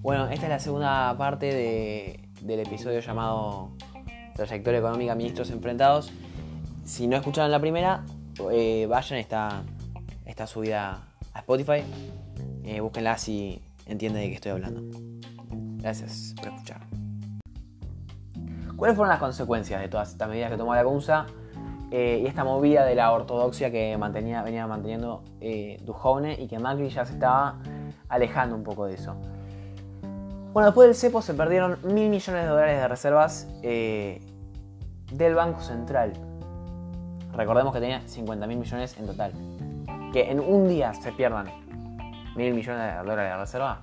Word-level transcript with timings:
Bueno, 0.00 0.28
esta 0.28 0.46
es 0.46 0.48
la 0.48 0.58
segunda 0.58 1.14
parte 1.18 2.20
del 2.42 2.60
episodio 2.60 3.00
llamado 3.00 3.72
Trayectoria 4.34 4.78
Económica 4.78 5.14
Ministros 5.14 5.50
Enfrentados. 5.50 6.12
Si 6.84 7.06
no 7.06 7.16
escucharon 7.16 7.50
la 7.50 7.60
primera, 7.60 8.04
eh, 8.50 8.86
vayan, 8.88 9.18
está, 9.18 9.64
está 10.24 10.46
subida 10.46 11.08
a 11.32 11.38
Spotify. 11.40 11.82
Eh, 12.64 12.80
búsquenla 12.80 13.18
si 13.18 13.60
entienden 13.86 14.22
de 14.22 14.28
qué 14.28 14.34
estoy 14.34 14.52
hablando. 14.52 14.82
Gracias 15.82 16.34
por 16.36 16.48
escuchar. 16.48 16.80
¿Cuáles 18.76 18.96
fueron 18.96 19.10
las 19.10 19.20
consecuencias 19.20 19.80
de 19.80 19.88
todas 19.88 20.10
estas 20.10 20.28
medidas 20.28 20.50
que 20.50 20.56
tomó 20.56 20.74
la 20.74 20.84
CUNSA 20.84 21.26
eh, 21.90 22.20
y 22.22 22.26
esta 22.26 22.44
movida 22.44 22.84
de 22.84 22.94
la 22.94 23.12
ortodoxia 23.12 23.70
que 23.70 23.96
mantenía, 23.96 24.42
venía 24.42 24.66
manteniendo 24.66 25.22
eh, 25.40 25.78
y 26.38 26.46
que 26.48 26.58
Macri 26.58 26.88
ya 26.88 27.04
se 27.04 27.14
estaba 27.14 27.58
alejando 28.08 28.56
un 28.56 28.64
poco 28.64 28.86
de 28.86 28.94
eso? 28.94 29.14
Bueno, 30.52 30.68
después 30.68 30.88
del 30.88 30.94
cepo 30.94 31.20
se 31.20 31.34
perdieron 31.34 31.78
mil 31.82 32.10
millones 32.10 32.42
de 32.42 32.46
dólares 32.46 32.80
de 32.80 32.88
reservas 32.88 33.48
eh, 33.62 34.20
del 35.12 35.34
Banco 35.34 35.60
Central. 35.60 36.12
Recordemos 37.34 37.74
que 37.74 37.80
tenía 37.80 38.06
50 38.06 38.46
mil 38.46 38.58
millones 38.58 38.96
en 38.98 39.06
total. 39.06 39.32
Que 40.12 40.30
en 40.30 40.38
un 40.38 40.68
día 40.68 40.94
se 40.94 41.10
pierdan 41.12 41.46
mil 42.36 42.54
millones 42.54 42.92
de 42.92 42.98
dólares 42.98 43.32
de 43.32 43.36
reserva 43.36 43.80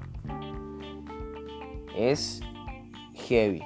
es 1.95 2.41
heavy. 3.13 3.63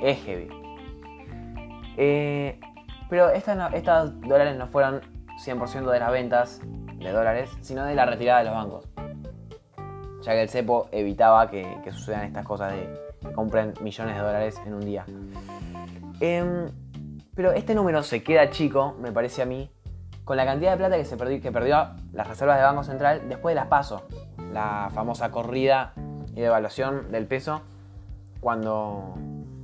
Es 0.00 0.18
heavy. 0.24 0.48
Eh, 1.96 2.58
pero 3.12 3.28
estas, 3.28 4.18
dólares 4.22 4.56
no 4.56 4.68
fueron 4.68 5.02
100% 5.44 5.90
de 5.90 6.00
las 6.00 6.10
ventas 6.10 6.62
de 6.96 7.12
dólares, 7.12 7.50
sino 7.60 7.84
de 7.84 7.94
la 7.94 8.06
retirada 8.06 8.38
de 8.38 8.46
los 8.46 8.54
bancos 8.54 8.88
ya 10.22 10.32
que 10.32 10.40
el 10.40 10.48
cepo 10.48 10.88
evitaba 10.92 11.50
que, 11.50 11.82
sucedan 11.90 12.22
estas 12.22 12.46
cosas 12.46 12.72
de 12.72 12.88
que 13.20 13.32
compren 13.32 13.74
millones 13.82 14.16
de 14.16 14.22
dólares 14.22 14.62
en 14.64 14.72
un 14.72 14.80
día. 14.80 15.04
Em, 16.20 16.70
pero 17.34 17.52
este 17.52 17.74
número 17.74 18.02
se 18.02 18.22
queda 18.22 18.48
chico, 18.48 18.96
me 18.98 19.12
parece 19.12 19.42
a 19.42 19.44
mí, 19.44 19.70
con 20.24 20.38
la 20.38 20.46
cantidad 20.46 20.70
de 20.70 20.76
plata 20.78 20.96
que, 20.96 21.04
se 21.04 21.18
perdió, 21.18 21.38
que 21.42 21.52
perdió 21.52 21.90
las 22.14 22.26
reservas 22.26 22.56
del 22.56 22.64
Banco 22.64 22.82
Central 22.82 23.28
después 23.28 23.54
de 23.54 23.56
las 23.56 23.66
PASO, 23.66 24.06
la 24.54 24.88
famosa 24.94 25.30
corrida 25.30 25.92
y 26.34 26.40
devaluación 26.40 27.12
del 27.12 27.26
peso, 27.26 27.60
cuando, 28.40 29.16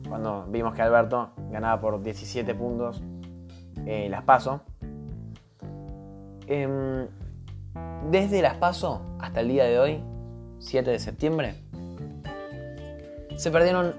cuando 0.07 0.45
vimos 0.49 0.75
que 0.75 0.83
Alberto 0.83 1.31
ganaba 1.51 1.81
por 1.81 2.03
17 2.03 2.55
puntos 2.55 3.01
eh, 3.89 4.07
las 4.11 4.23
PASO. 4.23 4.61
Em, 6.47 7.07
desde 8.11 8.43
las 8.43 8.59
PASO 8.59 9.01
hasta 9.19 9.41
el 9.41 9.49
día 9.49 9.65
de 9.65 9.79
hoy, 9.79 10.05
7 10.59 10.91
de 10.91 10.99
septiembre, 10.99 11.55
se 13.37 13.51
perdieron 13.51 13.95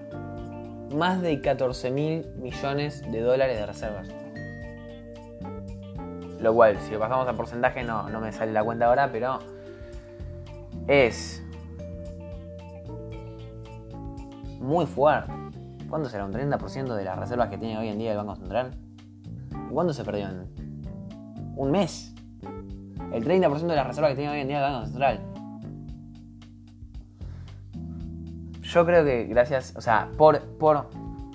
más 0.95 1.23
de 1.23 1.41
14 1.41 1.89
mil 1.89 2.27
millones 2.35 3.01
de 3.11 3.21
dólares 3.21 3.57
de 3.57 3.65
reservas. 3.65 4.07
Lo 6.39 6.53
cual, 6.53 6.77
si 6.81 6.91
lo 6.91 6.99
pasamos 6.99 7.27
a 7.27 7.33
porcentaje, 7.33 7.83
no, 7.83 8.09
no 8.09 8.21
me 8.21 8.31
sale 8.31 8.51
la 8.51 8.63
cuenta 8.63 8.85
ahora, 8.85 9.11
pero 9.11 9.39
es 10.87 11.43
muy 14.59 14.85
fuerte. 14.85 15.33
¿Cuánto 15.89 16.09
será? 16.09 16.25
¿Un 16.25 16.33
30% 16.33 16.93
de 16.93 17.03
las 17.03 17.17
reservas 17.17 17.49
que 17.49 17.57
tiene 17.57 17.79
hoy 17.79 17.87
en 17.87 17.97
día 17.97 18.11
el 18.11 18.17
Banco 18.17 18.35
Central? 18.35 18.88
¿Cuándo 19.71 19.93
se 19.93 20.03
perdió? 20.03 20.27
¿En 20.27 20.47
un 21.55 21.71
mes? 21.71 22.13
El 23.13 23.23
30% 23.25 23.67
de 23.67 23.75
las 23.75 23.87
reservas 23.87 24.11
que 24.11 24.17
tiene 24.17 24.31
hoy 24.31 24.39
en 24.41 24.47
día 24.47 24.65
el 24.65 24.73
Banco 24.73 24.85
Central. 24.85 25.19
yo 28.69 28.85
creo 28.85 29.03
que 29.03 29.25
gracias, 29.25 29.73
o 29.75 29.81
sea, 29.81 30.09
por, 30.17 30.39
por 30.57 30.89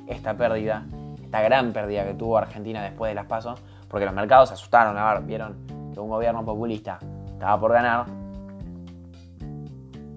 esta 0.07 0.37
pérdida, 0.37 0.87
esta 1.23 1.43
gran 1.43 1.73
pérdida 1.73 2.05
que 2.05 2.15
tuvo 2.15 2.39
Argentina 2.39 2.83
después 2.83 3.11
de 3.11 3.15
las 3.17 3.27
pasos, 3.27 3.61
porque 3.89 4.07
los 4.07 4.15
mercados 4.15 4.51
se 4.51 4.55
asustaron, 4.55 4.97
a 4.97 5.15
ver, 5.15 5.25
vieron 5.25 5.57
que 5.93 5.99
un 5.99 6.09
gobierno 6.09 6.45
populista 6.45 6.99
estaba 7.33 7.59
por 7.59 7.73
ganar 7.73 8.07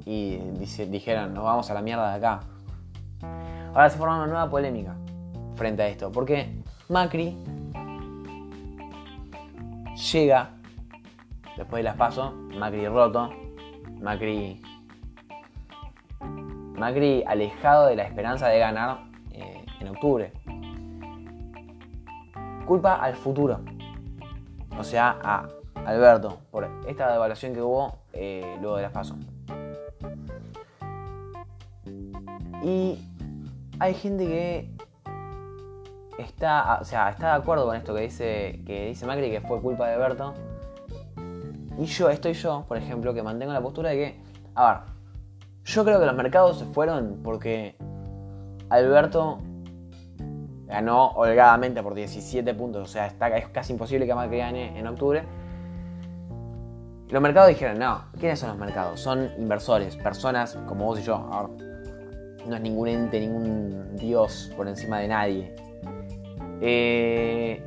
y 0.06 0.38
dijeron, 0.90 1.34
nos 1.34 1.44
vamos 1.44 1.70
a 1.72 1.74
la 1.74 1.82
mierda 1.82 2.12
de 2.12 2.18
acá. 2.18 2.40
Ahora 3.74 3.90
se 3.90 3.98
forma 3.98 4.18
una 4.18 4.28
nueva 4.28 4.50
polémica 4.50 4.96
frente 5.56 5.82
a 5.84 5.88
esto, 5.88 6.12
porque 6.12 6.62
Macri 6.88 7.36
llega 9.98 10.52
después 11.58 11.80
de 11.80 11.84
las 11.84 11.96
pasos, 11.96 12.34
Macri 12.34 12.88
roto, 12.88 13.32
Macri 14.00 14.62
Macri 16.78 17.24
alejado 17.26 17.88
de 17.88 17.96
la 17.96 18.04
esperanza 18.04 18.48
de 18.50 18.60
ganar 18.60 19.00
eh, 19.32 19.66
en 19.80 19.88
octubre. 19.88 20.32
Culpa 22.68 22.96
al 22.96 23.16
futuro. 23.16 23.62
O 24.78 24.84
sea, 24.84 25.18
a 25.24 25.48
Alberto, 25.86 26.38
por 26.52 26.70
esta 26.88 27.12
devaluación 27.12 27.54
que 27.54 27.62
hubo 27.62 28.00
eh, 28.14 28.58
luego 28.62 28.76
de 28.76 28.84
las 28.84 28.92
pasos. 28.92 29.18
Y 32.64 33.00
hay 33.80 33.94
gente 33.96 34.28
que 34.28 34.77
está, 36.18 36.80
o 36.82 36.86
sea, 36.86 37.10
está 37.10 37.28
de 37.28 37.42
acuerdo 37.42 37.66
con 37.66 37.76
esto 37.76 37.94
que 37.94 38.02
dice, 38.02 38.62
que 38.66 38.88
dice 38.88 39.06
Macri, 39.06 39.30
que 39.30 39.42
fue 39.42 39.62
culpa 39.62 39.88
de 39.88 39.96
Alberto. 39.96 40.34
Y 41.78 41.86
yo, 41.86 42.10
estoy 42.10 42.34
yo, 42.34 42.66
por 42.68 42.78
ejemplo, 42.78 43.14
que 43.14 43.22
mantengo 43.22 43.54
la 43.54 43.62
postura 43.62 43.92
de 43.92 43.96
que, 43.96 44.22
a 44.56 44.72
ver, 44.72 44.82
yo 45.64 45.84
creo 45.84 46.00
que 46.00 46.06
los 46.06 46.16
mercados 46.16 46.58
se 46.60 46.66
fueron 46.66 47.20
porque 47.24 47.76
Alberto 48.70 49.40
ganó 50.66 51.10
holgadamente 51.12 51.84
por 51.84 51.94
17 51.94 52.54
puntos. 52.56 52.84
O 52.84 52.92
sea, 52.92 53.08
está, 53.08 53.28
es 53.38 53.48
casi 53.50 53.74
imposible 53.74 54.08
que 54.08 54.16
Macri 54.16 54.40
gane 54.40 54.78
en 54.78 54.88
octubre. 54.88 55.24
Los 57.10 57.22
mercados 57.22 57.50
dijeron, 57.50 57.80
no, 57.80 58.04
¿quiénes 58.20 58.40
son 58.40 58.50
los 58.50 58.58
mercados? 58.58 59.00
Son 59.00 59.30
inversores, 59.38 59.96
personas 59.96 60.58
como 60.68 60.86
vos 60.86 61.00
y 61.00 61.04
yo. 61.04 61.16
Ahora, 61.16 61.50
no 62.48 62.56
es 62.56 62.62
ningún 62.62 62.88
ente, 62.88 63.20
ningún 63.20 63.96
dios 63.96 64.52
por 64.58 64.68
encima 64.68 65.00
de 65.00 65.08
nadie. 65.08 65.67
Eh, 66.62 67.62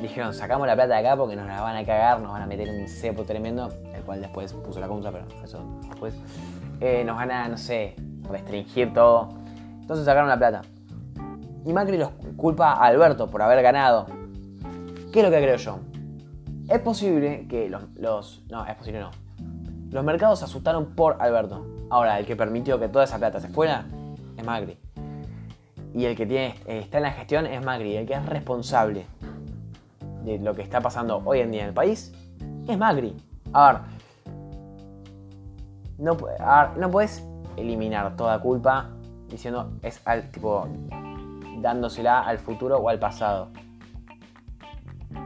dijeron, 0.00 0.34
sacamos 0.34 0.66
la 0.66 0.74
plata 0.74 0.94
de 0.94 1.06
acá 1.06 1.16
porque 1.16 1.36
nos 1.36 1.46
la 1.46 1.60
van 1.60 1.76
a 1.76 1.84
cagar, 1.84 2.20
nos 2.20 2.32
van 2.32 2.42
a 2.42 2.46
meter 2.46 2.68
un 2.68 2.88
cepo 2.88 3.24
tremendo, 3.24 3.68
el 3.94 4.02
cual 4.02 4.20
después 4.20 4.52
puso 4.52 4.80
la 4.80 4.88
contra, 4.88 5.10
pero 5.10 5.26
eso 5.42 5.62
después. 5.88 6.14
Eh, 6.80 7.04
nos 7.04 7.16
van 7.16 7.30
a, 7.30 7.48
no 7.48 7.56
sé, 7.56 7.94
restringir 8.28 8.92
todo. 8.92 9.28
Entonces 9.80 10.06
sacaron 10.06 10.28
la 10.28 10.38
plata. 10.38 10.62
Y 11.64 11.72
Macri 11.72 11.98
los 11.98 12.10
culpa 12.36 12.72
a 12.72 12.86
Alberto 12.86 13.28
por 13.28 13.42
haber 13.42 13.62
ganado. 13.62 14.06
¿Qué 15.12 15.20
es 15.20 15.24
lo 15.24 15.30
que 15.30 15.42
creo 15.42 15.56
yo? 15.56 15.80
Es 16.68 16.78
posible 16.80 17.46
que 17.48 17.68
los, 17.68 18.42
No, 18.48 18.64
es 18.64 18.74
posible 18.76 19.00
no. 19.00 19.10
Los 19.90 20.04
mercados 20.04 20.38
se 20.38 20.44
asustaron 20.44 20.94
por 20.94 21.16
Alberto. 21.20 21.66
Ahora, 21.90 22.18
el 22.18 22.26
que 22.26 22.36
permitió 22.36 22.78
que 22.78 22.88
toda 22.88 23.04
esa 23.04 23.18
plata 23.18 23.40
se 23.40 23.48
fuera 23.48 23.84
es 24.36 24.44
Macri. 24.44 24.78
Y 25.94 26.04
el 26.04 26.16
que 26.16 26.26
tiene, 26.26 26.54
está 26.66 26.98
en 26.98 27.02
la 27.02 27.12
gestión 27.12 27.46
es 27.46 27.64
Macri. 27.64 27.96
El 27.96 28.06
que 28.06 28.14
es 28.14 28.26
responsable 28.26 29.06
de 30.24 30.38
lo 30.38 30.54
que 30.54 30.62
está 30.62 30.80
pasando 30.80 31.22
hoy 31.24 31.40
en 31.40 31.50
día 31.50 31.62
en 31.62 31.68
el 31.68 31.74
país 31.74 32.12
es 32.68 32.78
Macri. 32.78 33.16
A 33.52 33.72
ver, 33.72 33.80
no, 35.98 36.16
puedes 36.90 37.26
eliminar 37.56 38.16
toda 38.16 38.40
culpa 38.40 38.90
diciendo 39.28 39.72
es 39.82 40.00
al 40.06 40.30
tipo 40.30 40.66
dándosela 41.58 42.20
al 42.20 42.38
futuro 42.38 42.78
o 42.78 42.88
al 42.88 42.98
pasado. 42.98 43.48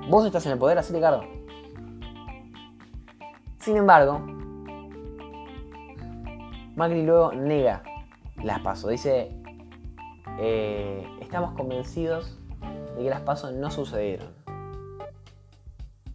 Vos 0.08 0.26
estás 0.26 0.44
en 0.46 0.52
el 0.52 0.58
poder, 0.58 0.78
así 0.78 0.92
Ricardo. 0.92 1.22
Sin 3.58 3.76
embargo, 3.76 4.20
Macri 6.74 7.02
luego 7.02 7.32
nega 7.32 7.82
las 8.42 8.60
pasos. 8.60 8.90
Dice, 8.90 9.43
eh, 10.38 11.06
estamos 11.20 11.54
convencidos 11.54 12.38
de 12.96 13.04
que 13.04 13.10
las 13.10 13.20
pasos 13.20 13.52
no 13.52 13.70
sucedieron. 13.70 14.28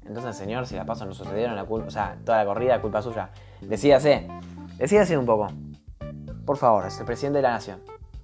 Entonces, 0.06 0.36
señor, 0.36 0.66
si 0.66 0.76
las 0.76 0.86
pasos 0.86 1.08
no 1.08 1.14
sucedieron, 1.14 1.56
la 1.56 1.66
culpa, 1.66 1.88
o 1.88 1.92
sea, 1.92 2.18
toda 2.26 2.40
la 2.40 2.46
corrida 2.46 2.82
culpa 2.82 3.02
suya. 3.02 3.30
Decídase, 3.62 4.28
decídase 4.78 5.18
un 5.18 5.26
poco. 5.26 5.48
Por 6.46 6.58
favor, 6.58 6.86
es 6.88 7.00
el 7.00 7.06
presidente 7.06 7.38
de 7.38 7.44
la 7.44 7.52
nación. 7.52 7.80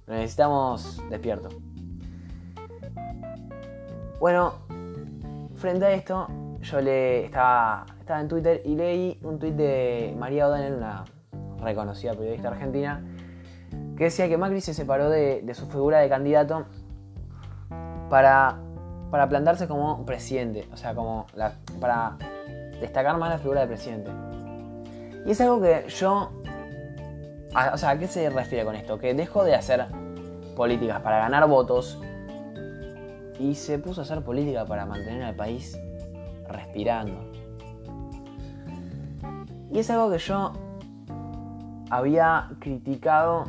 Lo 0.06 0.14
necesitamos 0.14 1.00
despierto. 1.08 1.48
Bueno, 4.18 4.54
frente 5.54 5.84
a 5.84 5.92
esto, 5.92 6.26
yo 6.60 6.80
le 6.80 7.26
estaba, 7.26 7.86
estaba 8.00 8.20
en 8.20 8.28
Twitter 8.28 8.62
y 8.64 8.74
leí 8.74 9.20
un 9.22 9.38
tweet 9.38 9.52
de 9.52 10.14
María 10.18 10.48
O'Donnell, 10.48 10.74
una 10.74 11.04
reconocida 11.60 12.14
periodista 12.14 12.48
argentina, 12.48 13.04
que 13.96 14.04
decía 14.04 14.28
que 14.28 14.36
Macri 14.36 14.60
se 14.60 14.74
separó 14.74 15.10
de, 15.10 15.42
de 15.42 15.54
su 15.54 15.66
figura 15.66 15.98
de 15.98 16.08
candidato 16.08 16.66
para 18.10 18.60
para 19.10 19.28
plantarse 19.28 19.68
como 19.68 20.04
presidente, 20.04 20.68
o 20.72 20.76
sea, 20.76 20.94
como 20.94 21.26
para 21.80 22.16
destacar 22.80 23.16
más 23.18 23.30
la 23.30 23.38
figura 23.38 23.60
del 23.60 23.68
presidente. 23.68 24.10
Y 25.24 25.30
es 25.30 25.40
algo 25.40 25.60
que 25.60 25.84
yo... 25.88 26.30
O 27.72 27.78
sea, 27.78 27.90
¿a 27.90 27.98
qué 27.98 28.06
se 28.06 28.28
refiere 28.28 28.64
con 28.64 28.74
esto? 28.76 28.98
Que 28.98 29.14
dejó 29.14 29.44
de 29.44 29.54
hacer 29.54 29.86
políticas 30.56 31.00
para 31.00 31.20
ganar 31.20 31.48
votos 31.48 31.98
y 33.38 33.54
se 33.54 33.78
puso 33.78 34.02
a 34.02 34.04
hacer 34.04 34.22
política 34.22 34.66
para 34.66 34.84
mantener 34.84 35.22
al 35.22 35.34
país 35.34 35.78
respirando. 36.48 37.32
Y 39.72 39.78
es 39.78 39.90
algo 39.90 40.10
que 40.10 40.18
yo 40.18 40.52
había 41.90 42.50
criticado, 42.58 43.44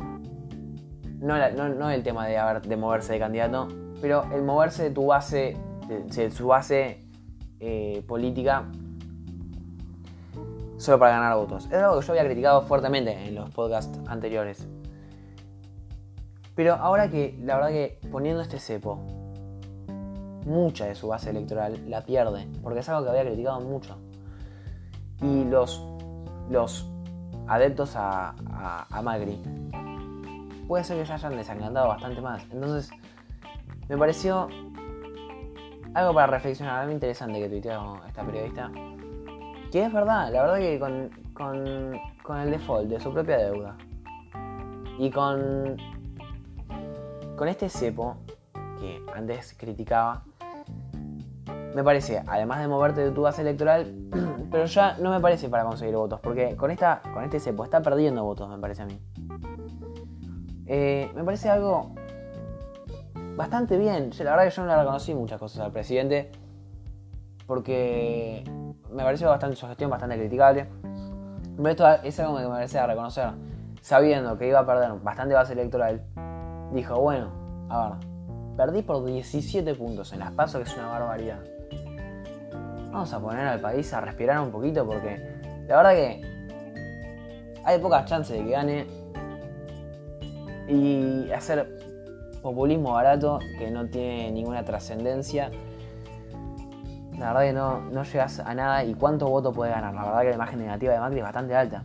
no, 1.18 1.68
no, 1.74 1.90
el 1.90 2.02
tema 2.02 2.26
de, 2.26 2.38
haber, 2.38 2.62
de 2.62 2.76
moverse 2.76 3.12
de 3.12 3.18
candidato, 3.18 3.68
pero 4.00 4.24
el 4.32 4.42
moverse 4.42 4.84
de 4.84 4.90
tu 4.90 5.06
base, 5.06 5.56
de, 5.88 6.30
su 6.30 6.46
base 6.46 7.04
eh, 7.60 8.04
política, 8.06 8.66
solo 10.76 10.98
para 10.98 11.12
ganar 11.12 11.36
votos. 11.36 11.66
Es 11.66 11.74
algo 11.74 12.00
que 12.00 12.06
yo 12.06 12.12
había 12.12 12.24
criticado 12.24 12.62
fuertemente 12.62 13.26
en 13.26 13.34
los 13.34 13.50
podcasts 13.50 13.98
anteriores. 14.06 14.66
Pero 16.54 16.74
ahora 16.74 17.08
que, 17.08 17.38
la 17.42 17.56
verdad 17.56 17.70
que 17.70 18.00
poniendo 18.10 18.42
este 18.42 18.58
cepo, 18.58 18.96
mucha 20.44 20.86
de 20.86 20.94
su 20.94 21.08
base 21.08 21.30
electoral 21.30 21.88
la 21.88 22.04
pierde, 22.04 22.48
porque 22.62 22.80
es 22.80 22.88
algo 22.88 23.04
que 23.04 23.10
había 23.10 23.24
criticado 23.30 23.60
mucho. 23.60 23.96
Y 25.20 25.44
los, 25.44 25.84
los 26.50 26.88
adeptos 27.48 27.96
a, 27.96 28.34
a, 28.90 29.02
Magri 29.02 29.40
puede 30.68 30.84
ser 30.84 30.98
que 30.98 31.06
se 31.06 31.14
hayan 31.14 31.34
desencantado 31.34 31.88
bastante 31.88 32.20
más. 32.20 32.44
Entonces, 32.52 32.90
me 33.88 33.96
pareció 33.96 34.48
algo 35.94 36.14
para 36.14 36.26
reflexionar, 36.26 36.80
algo 36.80 36.92
interesante 36.92 37.40
que 37.40 37.48
tuiteó 37.48 38.00
esta 38.06 38.22
periodista. 38.22 38.70
Que 39.72 39.86
es 39.86 39.92
verdad, 39.92 40.30
la 40.30 40.42
verdad 40.42 40.58
que 40.58 40.78
con, 40.78 41.10
con, 41.32 41.98
con 42.22 42.38
el 42.38 42.50
default 42.50 42.88
de 42.88 43.00
su 43.00 43.12
propia 43.12 43.38
deuda 43.38 43.76
y 44.98 45.10
con, 45.10 45.76
con 47.36 47.48
este 47.48 47.68
cepo 47.68 48.16
que 48.78 49.02
antes 49.14 49.54
criticaba, 49.58 50.22
me 51.74 51.82
parece, 51.82 52.22
además 52.26 52.60
de 52.60 52.68
moverte 52.68 53.00
de 53.02 53.10
tu 53.10 53.22
base 53.22 53.42
electoral, 53.42 53.94
pero 54.50 54.64
ya 54.66 54.96
no 54.98 55.10
me 55.10 55.20
parece 55.20 55.48
para 55.48 55.64
conseguir 55.64 55.96
votos, 55.96 56.20
porque 56.20 56.56
con, 56.56 56.70
esta, 56.70 57.00
con 57.12 57.24
este 57.24 57.40
cepo 57.40 57.64
está 57.64 57.80
perdiendo 57.82 58.24
votos, 58.24 58.48
me 58.48 58.58
parece 58.58 58.82
a 58.82 58.86
mí. 58.86 59.00
Eh, 60.68 61.10
me 61.14 61.24
parece 61.24 61.48
algo 61.48 61.94
bastante 63.36 63.76
bien. 63.78 64.10
La 64.18 64.30
verdad 64.32 64.44
que 64.44 64.50
yo 64.50 64.62
no 64.62 64.68
le 64.68 64.78
reconocí 64.78 65.14
muchas 65.14 65.40
cosas 65.40 65.64
al 65.64 65.72
presidente, 65.72 66.30
porque 67.46 68.44
me 68.90 69.02
pareció 69.02 69.28
bastante 69.28 69.56
su 69.56 69.66
gestión 69.66 69.90
bastante 69.90 70.16
criticable. 70.16 70.68
Pero 71.56 71.70
esto 71.70 71.88
es 72.04 72.20
algo 72.20 72.36
que 72.36 72.44
me 72.44 72.50
parece 72.50 72.86
reconocer. 72.86 73.30
Sabiendo 73.80 74.36
que 74.38 74.48
iba 74.48 74.60
a 74.60 74.66
perder 74.66 74.92
bastante 75.02 75.34
base 75.34 75.54
electoral, 75.54 76.04
dijo, 76.72 77.00
bueno, 77.00 77.32
a 77.70 77.88
ver, 77.88 77.98
perdí 78.56 78.82
por 78.82 79.04
17 79.04 79.74
puntos 79.74 80.12
en 80.12 80.20
las 80.20 80.32
pasos, 80.32 80.62
que 80.62 80.68
es 80.68 80.76
una 80.76 80.88
barbaridad 80.88 81.40
vamos 82.90 83.12
a 83.12 83.20
poner 83.20 83.46
al 83.46 83.60
país 83.60 83.92
a 83.92 84.00
respirar 84.00 84.40
un 84.40 84.50
poquito 84.50 84.86
porque 84.86 85.20
la 85.68 85.76
verdad 85.76 85.92
que 85.92 86.20
hay 87.64 87.78
pocas 87.78 88.06
chances 88.06 88.38
de 88.38 88.44
que 88.44 88.50
gane 88.50 88.86
y 90.68 91.30
hacer 91.32 91.78
populismo 92.42 92.92
barato 92.92 93.38
que 93.58 93.70
no 93.70 93.86
tiene 93.86 94.30
ninguna 94.30 94.64
trascendencia. 94.64 95.50
La 97.18 97.32
verdad 97.32 97.42
que 97.42 97.52
no, 97.52 97.80
no 97.90 98.04
llegas 98.04 98.38
a 98.38 98.54
nada 98.54 98.84
y 98.84 98.94
cuánto 98.94 99.28
voto 99.28 99.52
puede 99.52 99.72
ganar. 99.72 99.94
La 99.94 100.04
verdad 100.04 100.20
que 100.20 100.28
la 100.28 100.34
imagen 100.34 100.58
negativa 100.60 100.92
de 100.92 101.00
Macri 101.00 101.18
es 101.18 101.24
bastante 101.24 101.56
alta. 101.56 101.84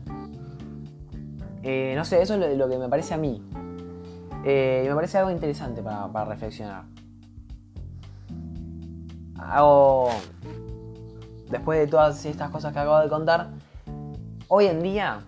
Eh, 1.64 1.94
no 1.96 2.06
sé, 2.06 2.22
eso 2.22 2.36
es 2.36 2.58
lo, 2.58 2.70
que 2.70 2.78
me 2.78 2.90
parece 2.90 3.14
a 3.14 3.18
mí. 3.18 3.42
Eh, 4.46 4.86
me 4.88 4.94
parece 4.94 5.18
algo 5.18 5.32
interesante 5.32 5.82
para, 5.82 6.08
para 6.10 6.26
reflexionar. 6.26 6.84
Hago 9.40 10.10
después 11.50 11.80
de 11.80 11.88
todas 11.88 12.26
estas 12.26 12.50
cosas 12.50 12.74
que 12.74 12.80
acabo 12.80 13.00
de 13.00 13.10
contar, 13.10 13.50
hoy 14.48 14.66
en 14.66 14.82
día 14.82 15.22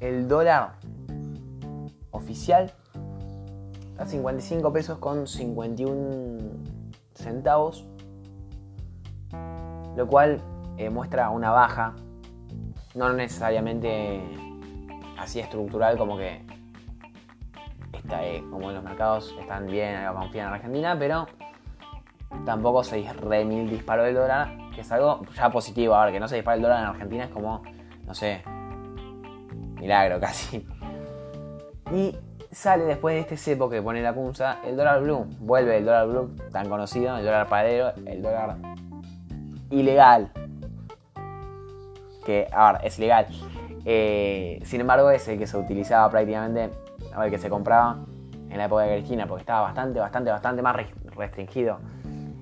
el 0.00 0.28
dólar 0.28 0.74
a 3.98 4.06
55 4.06 4.72
pesos 4.72 4.98
con 4.98 5.26
51 5.26 6.38
centavos, 7.14 7.86
lo 9.96 10.06
cual 10.06 10.40
eh, 10.76 10.90
muestra 10.90 11.30
una 11.30 11.50
baja, 11.50 11.94
no 12.94 13.12
necesariamente 13.12 14.20
así 15.18 15.40
estructural 15.40 15.96
como 15.96 16.16
que 16.16 16.44
está, 17.92 18.24
eh, 18.24 18.42
como 18.50 18.70
los 18.70 18.84
mercados 18.84 19.34
están 19.40 19.66
bien, 19.66 20.06
confían 20.12 20.48
en 20.48 20.54
Argentina, 20.54 20.96
pero 20.98 21.26
tampoco 22.44 22.84
se 22.84 23.02
re 23.12 23.44
mil 23.44 23.68
disparó 23.68 24.04
el 24.04 24.14
dólar 24.14 24.66
que 24.76 24.82
es 24.82 24.92
algo 24.92 25.22
ya 25.34 25.50
positivo. 25.50 25.94
Ahora, 25.94 26.12
que 26.12 26.20
no 26.20 26.28
se 26.28 26.36
dispara 26.36 26.56
el 26.56 26.62
dólar 26.62 26.80
en 26.80 26.86
Argentina 26.90 27.24
es 27.24 27.30
como, 27.30 27.62
no 28.04 28.14
sé, 28.14 28.42
milagro 29.80 30.20
casi. 30.20 30.66
Y 31.90 32.14
sale 32.56 32.84
después 32.84 33.14
de 33.14 33.20
este 33.20 33.36
cepo 33.36 33.68
que 33.68 33.82
pone 33.82 34.00
la 34.00 34.14
punza 34.14 34.60
el 34.64 34.78
dólar 34.78 35.02
blue. 35.02 35.26
Vuelve 35.40 35.76
el 35.76 35.84
dólar 35.84 36.08
blue 36.08 36.34
tan 36.52 36.70
conocido, 36.70 37.18
el 37.18 37.24
dólar 37.24 37.48
paradero, 37.48 37.92
el 38.06 38.22
dólar 38.22 38.56
ilegal. 39.68 40.32
Que, 42.24 42.48
ahora, 42.50 42.78
es 42.78 42.98
legal. 42.98 43.26
Eh, 43.84 44.58
sin 44.64 44.80
embargo, 44.80 45.10
es 45.10 45.28
el 45.28 45.38
que 45.38 45.46
se 45.46 45.58
utilizaba 45.58 46.10
prácticamente, 46.10 46.70
el 47.22 47.30
que 47.30 47.38
se 47.38 47.50
compraba 47.50 47.98
en 48.48 48.56
la 48.56 48.64
época 48.64 48.84
de 48.84 48.96
Cristina, 48.96 49.26
porque 49.26 49.42
estaba 49.42 49.60
bastante, 49.60 50.00
bastante, 50.00 50.30
bastante 50.30 50.62
más 50.62 50.76
restringido 51.14 51.78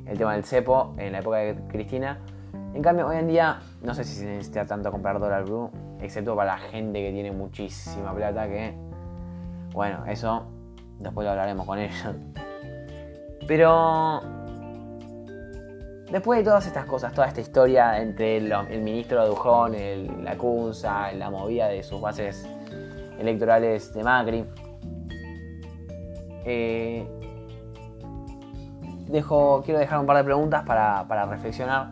el 0.07 0.17
tema 0.17 0.35
del 0.35 0.45
cepo 0.45 0.95
en 0.97 1.11
la 1.11 1.19
época 1.19 1.39
de 1.39 1.57
Cristina. 1.67 2.21
En 2.73 2.83
cambio, 2.83 3.09
hoy 3.09 3.17
en 3.17 3.27
día 3.27 3.59
no 3.83 3.95
sé 3.95 4.05
si 4.05 4.15
se 4.15 4.27
necesita 4.27 4.65
tanto 4.65 4.93
comprar 4.93 5.19
dólar 5.19 5.45
blue, 5.45 5.71
excepto 6.01 6.37
para 6.37 6.53
la 6.53 6.59
gente 6.59 7.03
que 7.03 7.11
tiene 7.11 7.33
muchísima 7.33 8.15
plata 8.15 8.47
que, 8.47 8.75
bueno, 9.75 10.07
eso 10.07 10.47
después 11.01 11.25
lo 11.25 11.33
hablaremos 11.33 11.67
con 11.67 11.79
ellos. 11.79 12.15
Pero 13.47 14.23
después 16.11 16.39
de 16.39 16.45
todas 16.45 16.67
estas 16.67 16.87
cosas, 16.87 17.13
toda 17.13 17.27
esta 17.27 17.41
historia 17.41 18.01
entre 18.01 18.37
el, 18.39 18.83
ministro 18.83 19.27
Dujón, 19.27 19.75
la 20.25 20.37
Cunza, 20.39 21.13
la 21.13 21.29
movida 21.29 21.69
de 21.69 21.83
sus 21.83 22.01
bases 22.01 22.49
electorales 23.19 23.93
de 23.93 24.03
Macri, 24.05 24.45
eh, 26.47 27.07
dejo, 29.09 29.63
quiero 29.65 29.81
dejar 29.81 29.99
un 29.99 30.07
par 30.07 30.19
de 30.19 30.25
preguntas 30.25 30.63
para, 30.65 31.27
reflexionar. 31.27 31.91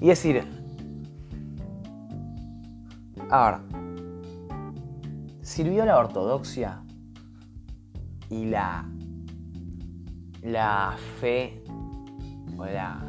Y 0.00 0.06
decir, 0.06 0.44
a 3.28 3.50
ver, 3.50 3.77
¿sirvió 5.58 5.84
la 5.84 5.98
ortodoxia 5.98 6.84
y 8.30 8.44
la, 8.44 8.88
la 10.40 10.94
fe 11.18 11.64
o 12.56 12.64
la, 12.64 13.02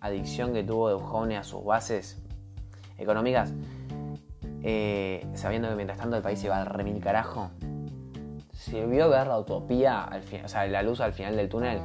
adicción 0.00 0.52
que 0.52 0.64
tuvo 0.64 0.90
Dujovne 0.90 1.36
a 1.36 1.44
sus 1.44 1.64
bases 1.64 2.20
económicas, 2.98 3.54
eh, 4.64 5.24
sabiendo 5.34 5.68
que 5.68 5.76
mientras 5.76 5.96
tanto 5.96 6.16
el 6.16 6.24
país 6.24 6.40
se 6.40 6.48
va 6.48 6.60
al 6.60 6.66
remil 6.66 7.00
carajo? 7.00 7.52
sirvió 8.52 9.08
ver 9.08 9.28
la 9.28 9.38
utopía, 9.38 10.02
al 10.02 10.24
o 10.44 10.48
sea, 10.48 10.66
la 10.66 10.82
luz 10.82 11.00
al 11.00 11.12
final 11.12 11.36
del 11.36 11.48
túnel, 11.48 11.78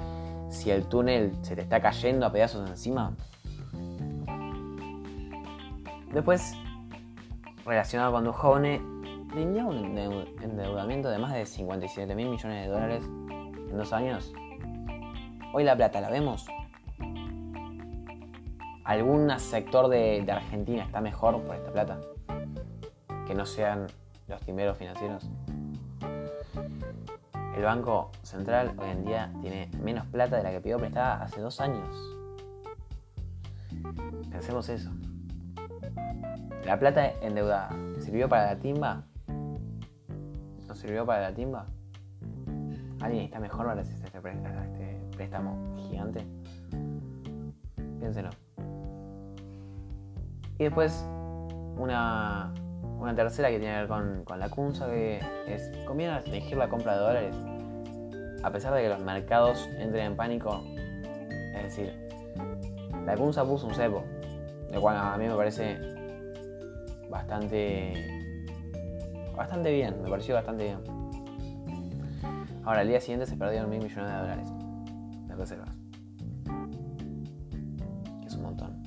si 0.49 0.71
el 0.71 0.87
túnel 0.87 1.31
se 1.43 1.55
te 1.55 1.61
está 1.61 1.79
cayendo 1.79 2.25
a 2.25 2.31
pedazos 2.31 2.67
encima. 2.67 3.13
Después, 6.11 6.55
relacionado 7.63 8.13
con 8.13 8.23
Dujovne, 8.23 8.94
rindió 9.35 9.67
un 9.67 9.97
endeudamiento 10.41 11.09
de 11.09 11.19
más 11.19 11.33
de 11.33 11.45
57 11.45 12.15
mil 12.15 12.29
millones 12.29 12.65
de 12.65 12.71
dólares 12.71 13.03
en 13.05 13.77
dos 13.77 13.91
años. 13.91 14.33
Hoy 15.53 15.65
la 15.65 15.75
plata 15.75 15.99
la 15.99 16.09
vemos. 16.09 16.47
¿Algún 18.85 19.37
sector 19.37 19.89
de, 19.89 20.25
Argentina 20.31 20.83
está 20.83 21.01
mejor 21.01 21.41
por 21.41 21.55
esta 21.55 21.71
plata? 21.71 21.99
Que 23.27 23.35
no 23.35 23.45
sean 23.45 23.87
los 24.29 24.41
timeros 24.41 24.77
financieros. 24.77 25.29
El 27.57 27.63
Banco 27.63 28.11
Central 28.21 28.73
hoy 28.77 28.89
en 28.89 29.05
día 29.05 29.33
tiene 29.41 29.69
menos 29.81 30.05
plata 30.07 30.37
de 30.37 30.43
la 30.43 30.51
que 30.51 30.61
pidió 30.61 30.77
prestada 30.77 31.21
hace 31.21 31.41
dos 31.41 31.59
años. 31.59 31.93
Pensemos 34.31 34.69
eso. 34.69 34.91
La 36.63 36.79
plata 36.79 37.11
endeudada, 37.21 37.69
¿sirvió 37.99 38.29
para 38.29 38.45
la 38.45 38.59
timba? 38.59 39.03
¿No 40.75 40.81
sirvió 40.81 41.05
para 41.05 41.21
la 41.21 41.33
timba? 41.33 41.67
¿Alguien 42.99 43.23
está 43.23 43.39
mejor 43.39 43.65
para 43.65 43.81
este, 43.81 43.93
este 43.95 44.99
préstamo 45.15 45.73
gigante? 45.77 46.19
Piénselo. 47.97 48.29
Y 50.59 50.65
después 50.65 51.07
una, 51.77 52.53
una 52.99 53.15
tercera 53.15 53.49
que 53.51 53.59
tiene 53.59 53.73
que 53.73 53.79
ver 53.79 53.87
con, 53.87 54.25
con 54.25 54.37
la 54.37 54.49
CUNSA, 54.49 54.87
que 54.87 55.21
es, 55.47 55.71
conviene 55.87 56.15
restringir 56.15 56.57
la 56.57 56.67
compra 56.67 56.95
de 56.95 56.99
dólares, 56.99 57.35
a 58.43 58.51
pesar 58.51 58.73
de 58.73 58.81
que 58.81 58.89
los 58.89 58.99
mercados 58.99 59.69
entren 59.77 60.07
en 60.07 60.17
pánico. 60.17 60.61
Es 61.55 61.63
decir, 61.63 62.09
la 63.05 63.15
CUNSA 63.15 63.45
puso 63.45 63.67
un 63.67 63.75
cepo, 63.75 64.03
lo 64.73 64.81
cual 64.81 64.97
a 64.97 65.17
mí 65.17 65.25
me 65.25 65.35
parece 65.35 65.79
bastante 67.09 68.15
bastante 69.35 69.71
bien, 69.71 70.01
me 70.01 70.09
pareció 70.09 70.35
bastante 70.35 70.63
bien. 70.63 70.79
Ahora, 72.63 72.81
al 72.81 72.87
día 72.87 72.99
siguiente 72.99 73.25
se 73.27 73.35
perdieron 73.35 73.69
mil 73.69 73.81
millones 73.81 74.11
de 74.11 74.17
dólares 74.17 74.49
de 75.27 75.35
reservas. 75.35 75.69
Que 78.21 78.27
es 78.27 78.35
un 78.35 78.41
montón. 78.41 78.83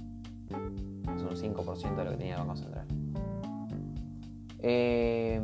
Es 1.17 1.23
un 1.23 1.55
5% 1.55 1.97
de 1.97 2.05
lo 2.05 2.11
que 2.11 2.17
tenía 2.17 2.35
el 2.35 2.41
Banco 2.41 2.57
Central. 2.57 2.87
Eh, 4.61 5.41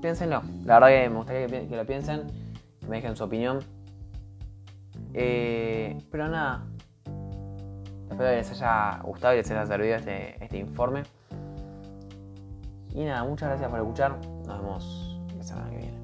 piénsenlo. 0.00 0.42
La 0.64 0.80
verdad 0.80 0.88
que 0.88 1.08
me 1.10 1.16
gustaría 1.16 1.46
que, 1.46 1.76
lo 1.76 1.86
piensen. 1.86 2.22
Que 2.80 2.86
me 2.86 2.96
dejen 2.96 3.16
su 3.16 3.24
opinión. 3.24 3.60
Eh, 5.12 5.98
pero 6.10 6.28
nada. 6.28 6.66
Espero 8.10 8.30
que 8.30 8.36
les 8.36 8.50
haya 8.50 9.00
gustado 9.02 9.34
y 9.34 9.36
les 9.38 9.50
haya 9.50 9.66
servido 9.66 9.96
este, 9.96 10.44
este 10.44 10.58
informe. 10.58 11.02
Y 12.92 13.04
nada, 13.04 13.24
muchas 13.24 13.50
gracias 13.50 13.70
por 13.70 13.78
escuchar. 13.78 14.18
Nos 14.46 14.60
vemos 14.60 15.20
la 15.36 15.42
semana 15.44 15.70
que 15.70 15.76
viene. 15.76 15.99